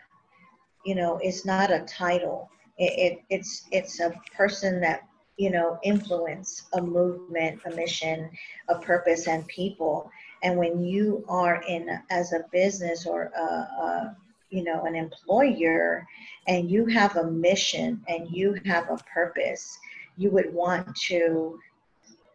[0.84, 2.50] you know, is not a title.
[2.78, 8.30] It, it, it's it's a person that you know influence a movement, a mission,
[8.68, 10.10] a purpose, and people.
[10.42, 14.16] And when you are in as a business or a, a
[14.50, 16.06] you know an employer,
[16.46, 19.78] and you have a mission and you have a purpose,
[20.16, 21.58] you would want to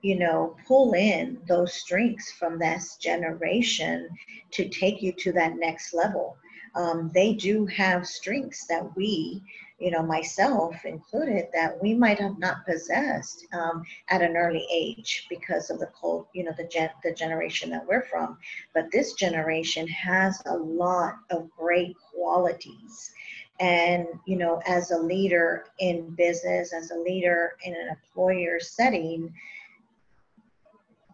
[0.02, 4.10] you know, pull in those strengths from this generation
[4.52, 6.38] to take you to that next level.
[6.76, 9.44] Um, they do have strengths that we,
[9.82, 15.26] you know, myself included, that we might have not possessed um, at an early age
[15.28, 18.38] because of the cold, you know, the gen- the generation that we're from.
[18.76, 23.12] But this generation has a lot of great qualities.
[23.60, 29.34] And, you know, as a leader in business, as a leader in an employer setting,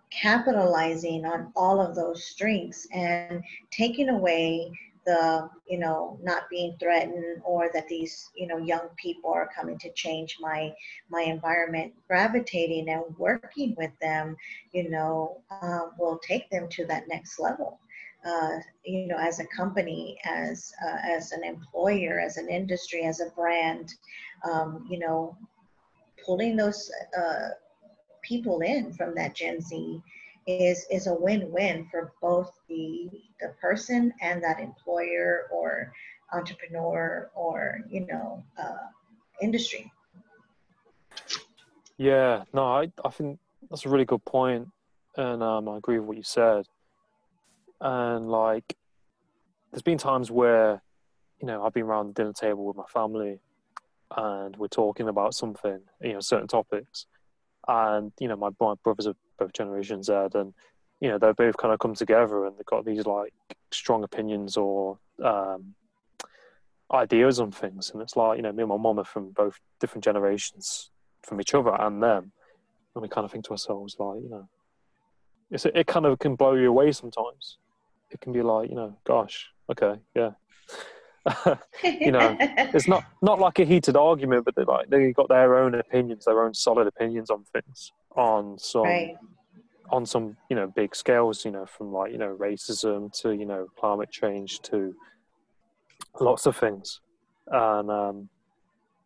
[0.10, 4.72] capitalizing on all of those strengths and taking away
[5.08, 9.80] the you know not being threatened or that these you know young people are coming
[9.80, 10.72] to change my
[11.10, 11.94] my environment.
[12.08, 14.36] Gravitating and working with them
[14.74, 17.80] you know uh, will take them to that next level.
[18.26, 23.22] Uh, you know as a company as uh, as an employer as an industry as
[23.22, 23.94] a brand
[24.44, 25.38] um, you know
[26.26, 27.50] pulling those uh,
[28.22, 30.02] people in from that Gen Z
[30.48, 33.10] is is a win-win for both the
[33.42, 35.94] the person and that employer or
[36.34, 38.88] entrepreneur or you know uh,
[39.42, 39.92] industry.
[41.98, 43.40] Yeah, no, I I think
[43.70, 44.70] that's a really good point,
[45.18, 46.66] and um, I agree with what you said.
[47.82, 48.76] And like,
[49.72, 50.82] there's been times where,
[51.40, 53.40] you know, I've been around the dinner table with my family,
[54.16, 57.06] and we're talking about something, you know, certain topics,
[57.68, 60.54] and you know my, my brothers are both Generation Z, and
[61.00, 63.34] you know they've both kind of come together and they've got these like
[63.72, 65.76] strong opinions or um,
[66.92, 69.60] ideas on things, and it's like you know me and my mum are from both
[69.80, 70.92] different generations,
[71.24, 72.32] from each other and them,
[72.96, 74.48] and we kind of think to ourselves like, you know,
[75.52, 77.58] it's it kind of can blow you away sometimes.
[78.10, 80.32] It can be like, you know, gosh, okay, yeah.
[81.84, 85.58] you know, it's not not like a heated argument, but they like they got their
[85.58, 89.16] own opinions, their own solid opinions on things, on some right.
[89.90, 93.46] on some you know big scales, you know, from like you know racism to you
[93.46, 94.96] know climate change to
[96.20, 97.02] lots of things,
[97.48, 98.30] and um,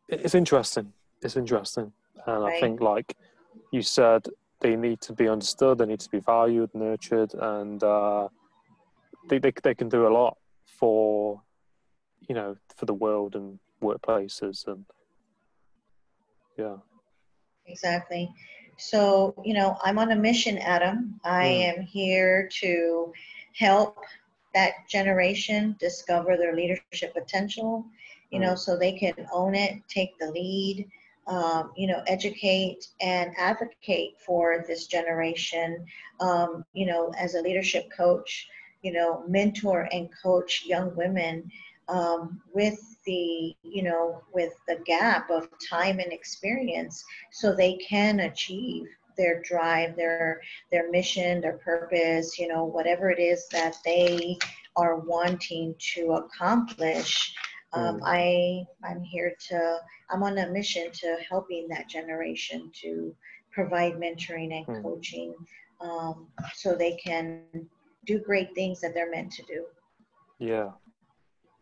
[0.08, 0.94] it's interesting.
[1.22, 1.92] It's interesting,
[2.28, 2.58] and Right.
[2.58, 3.16] I think like
[3.72, 4.28] you said,
[4.60, 8.28] they need to be understood, they need to be valued, nurtured, and uh,
[9.30, 10.38] they, they they can do a lot
[10.82, 11.11] for
[12.28, 14.86] you know for the world and workplaces and
[16.58, 16.78] yeah.
[17.66, 18.30] Exactly.
[18.78, 21.20] So, you know, I'm on a mission, Adam.
[21.24, 21.78] I Mm.
[21.78, 23.14] am here to
[23.54, 24.04] help
[24.54, 27.86] that generation discover their leadership potential,
[28.32, 30.90] you know, so they can own it, take the lead,
[31.28, 35.86] um, you know, educate and advocate for this generation,
[36.20, 38.48] um, you know, as a leadership coach,
[38.82, 41.50] you know, mentor and coach young women
[41.90, 48.20] um, with the, you know, with the gap of time and experience so they can
[48.22, 48.84] achieve
[49.18, 50.40] their drive their
[50.72, 54.38] their mission their purpose you know whatever it is that they
[54.76, 57.34] are wanting to accomplish
[57.74, 58.06] um, Mm.
[58.06, 59.78] i i'm here to
[60.12, 63.14] i'm on a mission to helping that generation to
[63.54, 64.94] provide mentoring and Mm.
[64.96, 65.34] coaching
[65.82, 67.40] um, so they can
[68.06, 69.46] do great things that they're meant to do
[70.40, 70.72] Yeah,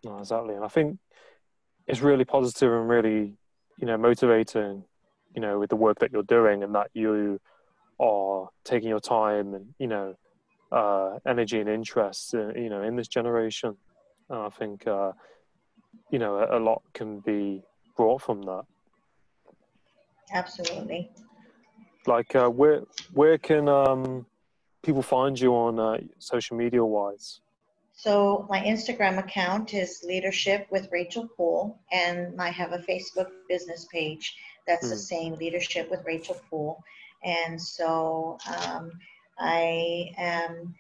[0.04, 0.56] no, exactly.
[0.56, 0.98] And I think
[1.88, 3.34] it's really positive and really,
[3.78, 4.84] you know, motivating,
[5.36, 7.40] you know, with the work that you're doing and that you
[8.00, 10.16] are taking your time and, you know,
[10.72, 13.76] uh, energy and interest, uh, you know, in this generation.
[14.30, 15.12] And I think, uh,
[16.12, 17.64] you know, a, a lot can be
[17.98, 18.64] brought from that.
[20.34, 21.10] absolutely
[22.06, 22.84] Like, uh, where
[23.14, 24.26] where can um,
[24.84, 27.42] people find you on uh, social media wise?
[28.04, 33.88] So my Instagram account is Leadership with Rachel Poole, and I have a Facebook business
[33.92, 35.10] page that's the Mm.
[35.14, 36.82] same Leadership with Rachel Poole.
[37.26, 38.94] And so um,
[39.38, 40.74] I am,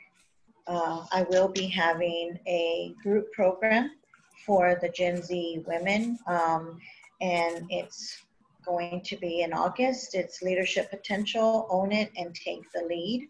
[0.68, 3.92] uh, I will be having a group program
[4.46, 6.80] for the Gen Z women, um,
[7.20, 8.24] and it's
[8.64, 10.16] going to be in August.
[10.16, 13.28] It's Leadership Potential, Own It, and Take the Lead.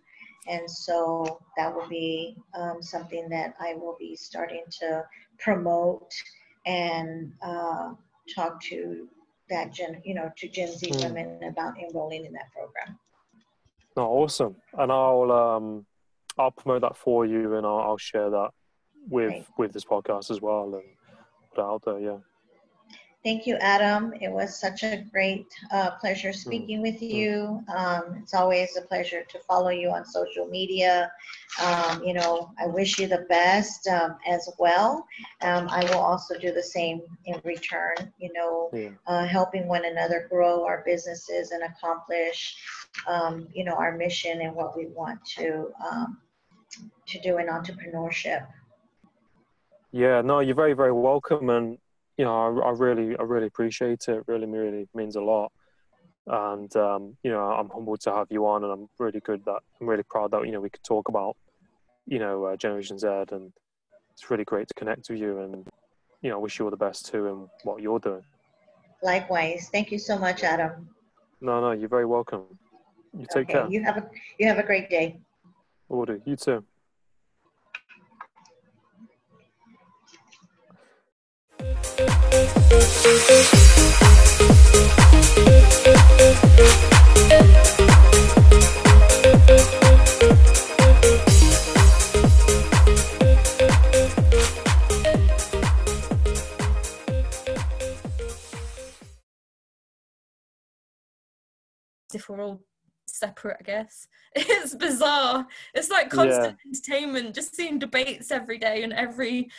[0.47, 5.03] And so that will be um, something that I will be starting to
[5.37, 6.11] promote
[6.65, 7.93] and uh,
[8.33, 9.07] talk to
[9.49, 10.99] that gen, you know, to Gen Z Hmm.
[11.01, 12.99] women about enrolling in that program.
[13.97, 14.55] No, awesome.
[14.73, 15.85] And I'll um
[16.37, 18.49] I'll promote that for you and I'll, I'll share that
[19.09, 19.45] with Great.
[19.57, 20.83] with this podcast as well and
[21.53, 21.99] put it out there.
[21.99, 22.17] Yeah.
[23.21, 24.13] Thank you, Adam.
[24.21, 27.61] It was such a great uh, pleasure speaking with you.
[27.67, 31.11] Um, it's always a pleasure to follow you on social media.
[31.61, 35.05] Um, you know, I wish you the best um, as well.
[35.41, 37.95] Um, I will also do the same in return.
[38.19, 38.91] You know, Yeah.
[39.05, 42.55] uh, helping one another grow our businesses and accomplish,
[43.05, 46.21] um, you know, our mission and what we want to um,
[47.07, 48.47] to do in entrepreneurship.
[49.91, 50.21] Yeah.
[50.21, 51.77] No, you're very very welcome, and
[52.19, 54.17] you know I, I really I really appreciate it.
[54.17, 54.23] it.
[54.27, 55.51] Really really means a lot.
[56.27, 59.61] And um, you know I'm humbled to have you on, and I'm really good that
[59.79, 61.37] I'm really proud that you know we could talk about
[62.05, 63.53] you know uh, Generation Z, and
[64.11, 65.65] it's really great to connect with you, and
[66.21, 68.25] you know I wish you all the best too in what you're doing.
[69.01, 70.89] Likewise, thank you so much, Adam.
[71.39, 72.43] No, no, you're very welcome.
[73.17, 73.67] You take okay, care.
[73.69, 75.21] you have a you have a great day.
[75.87, 76.21] Will do.
[76.25, 76.65] You too.
[102.13, 102.61] If we're all
[103.07, 104.07] separate, I guess.
[104.35, 105.47] It's bizarre.
[105.73, 106.09] It's like Yeah.
[106.15, 109.49] constant entertainment, just seeing debates every day and every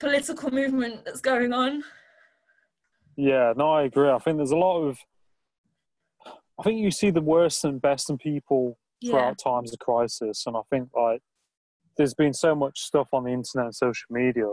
[0.00, 1.82] political movement that's going on.
[3.16, 4.08] Yeah, no, I agree.
[4.10, 4.98] I think there's a lot of.
[6.58, 9.10] I think you see the worst and best in people Yeah.
[9.12, 11.22] throughout times of crisis, and I think like
[11.96, 14.48] there's been so much stuff on the internet and social media.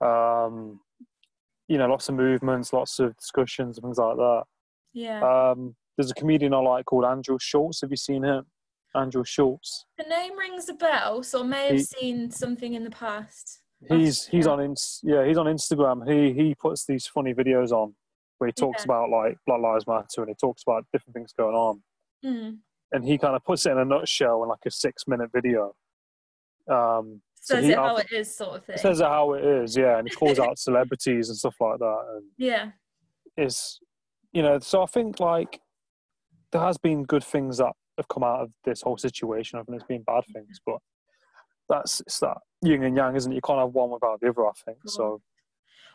[0.00, 0.80] Um,
[1.66, 4.42] you know, lots of movements, lots of discussions, and things like that.
[4.92, 5.50] Yeah.
[5.50, 7.80] Um, there's a comedian I like called Andrew Schulz.
[7.82, 8.46] Have you seen him?
[8.94, 9.84] Andrew Schulz.
[9.98, 13.60] the name rings a bell, so I may have He- seen something in the past.
[13.88, 16.08] He's he's on ins- yeah he's on Instagram.
[16.10, 17.94] He he puts these funny videos on,
[18.38, 18.92] where he talks Yeah.
[18.94, 21.82] about like Black Lives Matter and he talks about different things going on,
[22.24, 22.58] Mm.
[22.92, 25.74] and he kind of puts it in a nutshell in like a six-minute video.
[26.68, 28.74] Um, So Says he- it how it is, sort of thing.
[28.74, 31.78] it says it how it is, yeah, and he calls out celebrities and stuff like
[31.78, 32.72] that, and yeah.
[33.36, 33.78] it's
[34.32, 35.60] you know so i think like
[36.52, 39.70] there has been good things that have come out of this whole situation i think
[39.70, 40.76] there's been bad things but
[41.68, 44.46] that's it's that yin and yang isn't it you can't have one without the other
[44.46, 45.20] i think so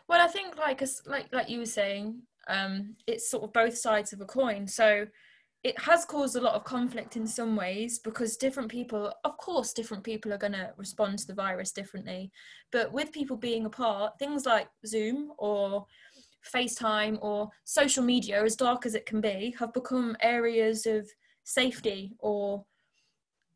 [0.08, 4.12] Well, I think like like like you were saying, um, it's sort of both sides
[4.12, 4.66] of a coin.
[4.66, 5.06] So
[5.62, 9.72] it has caused a lot of conflict in some ways because different people, of course,
[9.72, 12.30] different people are going to respond to the virus differently.
[12.70, 15.86] But with people being apart, things like Zoom or
[16.54, 21.08] FaceTime or social media, as dark as it can be, have become areas of
[21.44, 22.66] safety or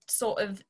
[0.07, 0.63] sort of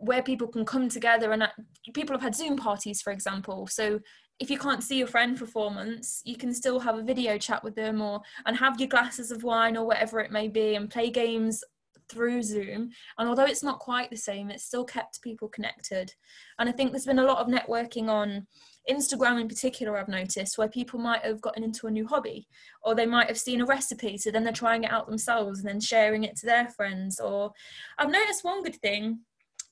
[0.00, 1.60] where people can come together and act-
[1.94, 3.66] people have had Zoom parties, for example.
[3.66, 4.00] So
[4.38, 7.36] if you can't see your friend for four months, you can still have a video
[7.36, 10.74] chat with them or and have your glasses of wine or whatever it may be
[10.74, 11.62] and play games
[12.10, 12.90] through Zoom.
[13.18, 16.12] And although it's not quite the same, it's still kept people connected.
[16.58, 18.46] And I think there's been a lot of networking on
[18.90, 22.48] Instagram in particular, I've noticed, where people might have gotten into a new hobby
[22.82, 25.68] or they might have seen a recipe, so then they're trying it out themselves and
[25.68, 27.20] then sharing it to their friends.
[27.20, 27.52] Or
[27.98, 29.20] I've noticed one good thing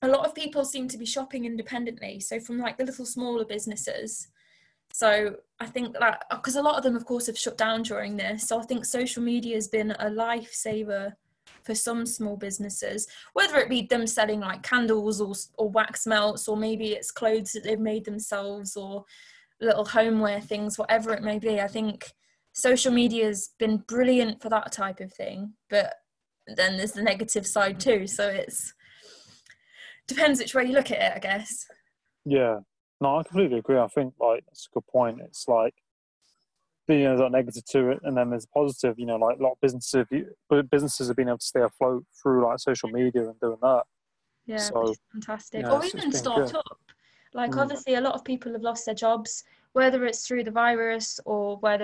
[0.02, 2.20] a lot of people seem to be shopping independently.
[2.20, 4.28] So from like the little smaller businesses.
[4.92, 7.82] So I think that uh, because a lot of them, of course, have shut down
[7.82, 8.48] during this.
[8.48, 11.12] So I think social media has been a lifesaver
[11.62, 16.48] for some small businesses, whether it be them selling like candles or or wax melts,
[16.48, 19.04] or maybe it's clothes that they've made themselves, or
[19.60, 21.60] little homeware things, whatever it may be.
[21.60, 22.12] I think
[22.52, 25.94] social media has been brilliant for that type of thing, but
[26.46, 28.06] then there's the negative side too.
[28.06, 28.72] So it's
[30.08, 31.66] depends which way you look at it, I guess.
[32.24, 32.58] yeah
[33.00, 35.74] no i completely agree i think like that's a good point it's like
[36.88, 39.38] you know there's a negative to it and then there's a positive you know like
[39.38, 40.06] a lot of businesses
[40.70, 43.84] businesses have been able to stay afloat through like social media and doing that
[44.46, 45.60] Yeah, So, fantastic.
[45.62, 46.56] yeah, or it's- even it's start good.
[46.56, 46.78] up.
[47.34, 47.60] Like Mm.
[47.62, 49.44] obviously, a lot of people have lost their jobs,
[49.78, 51.76] whether it's through the virus or whether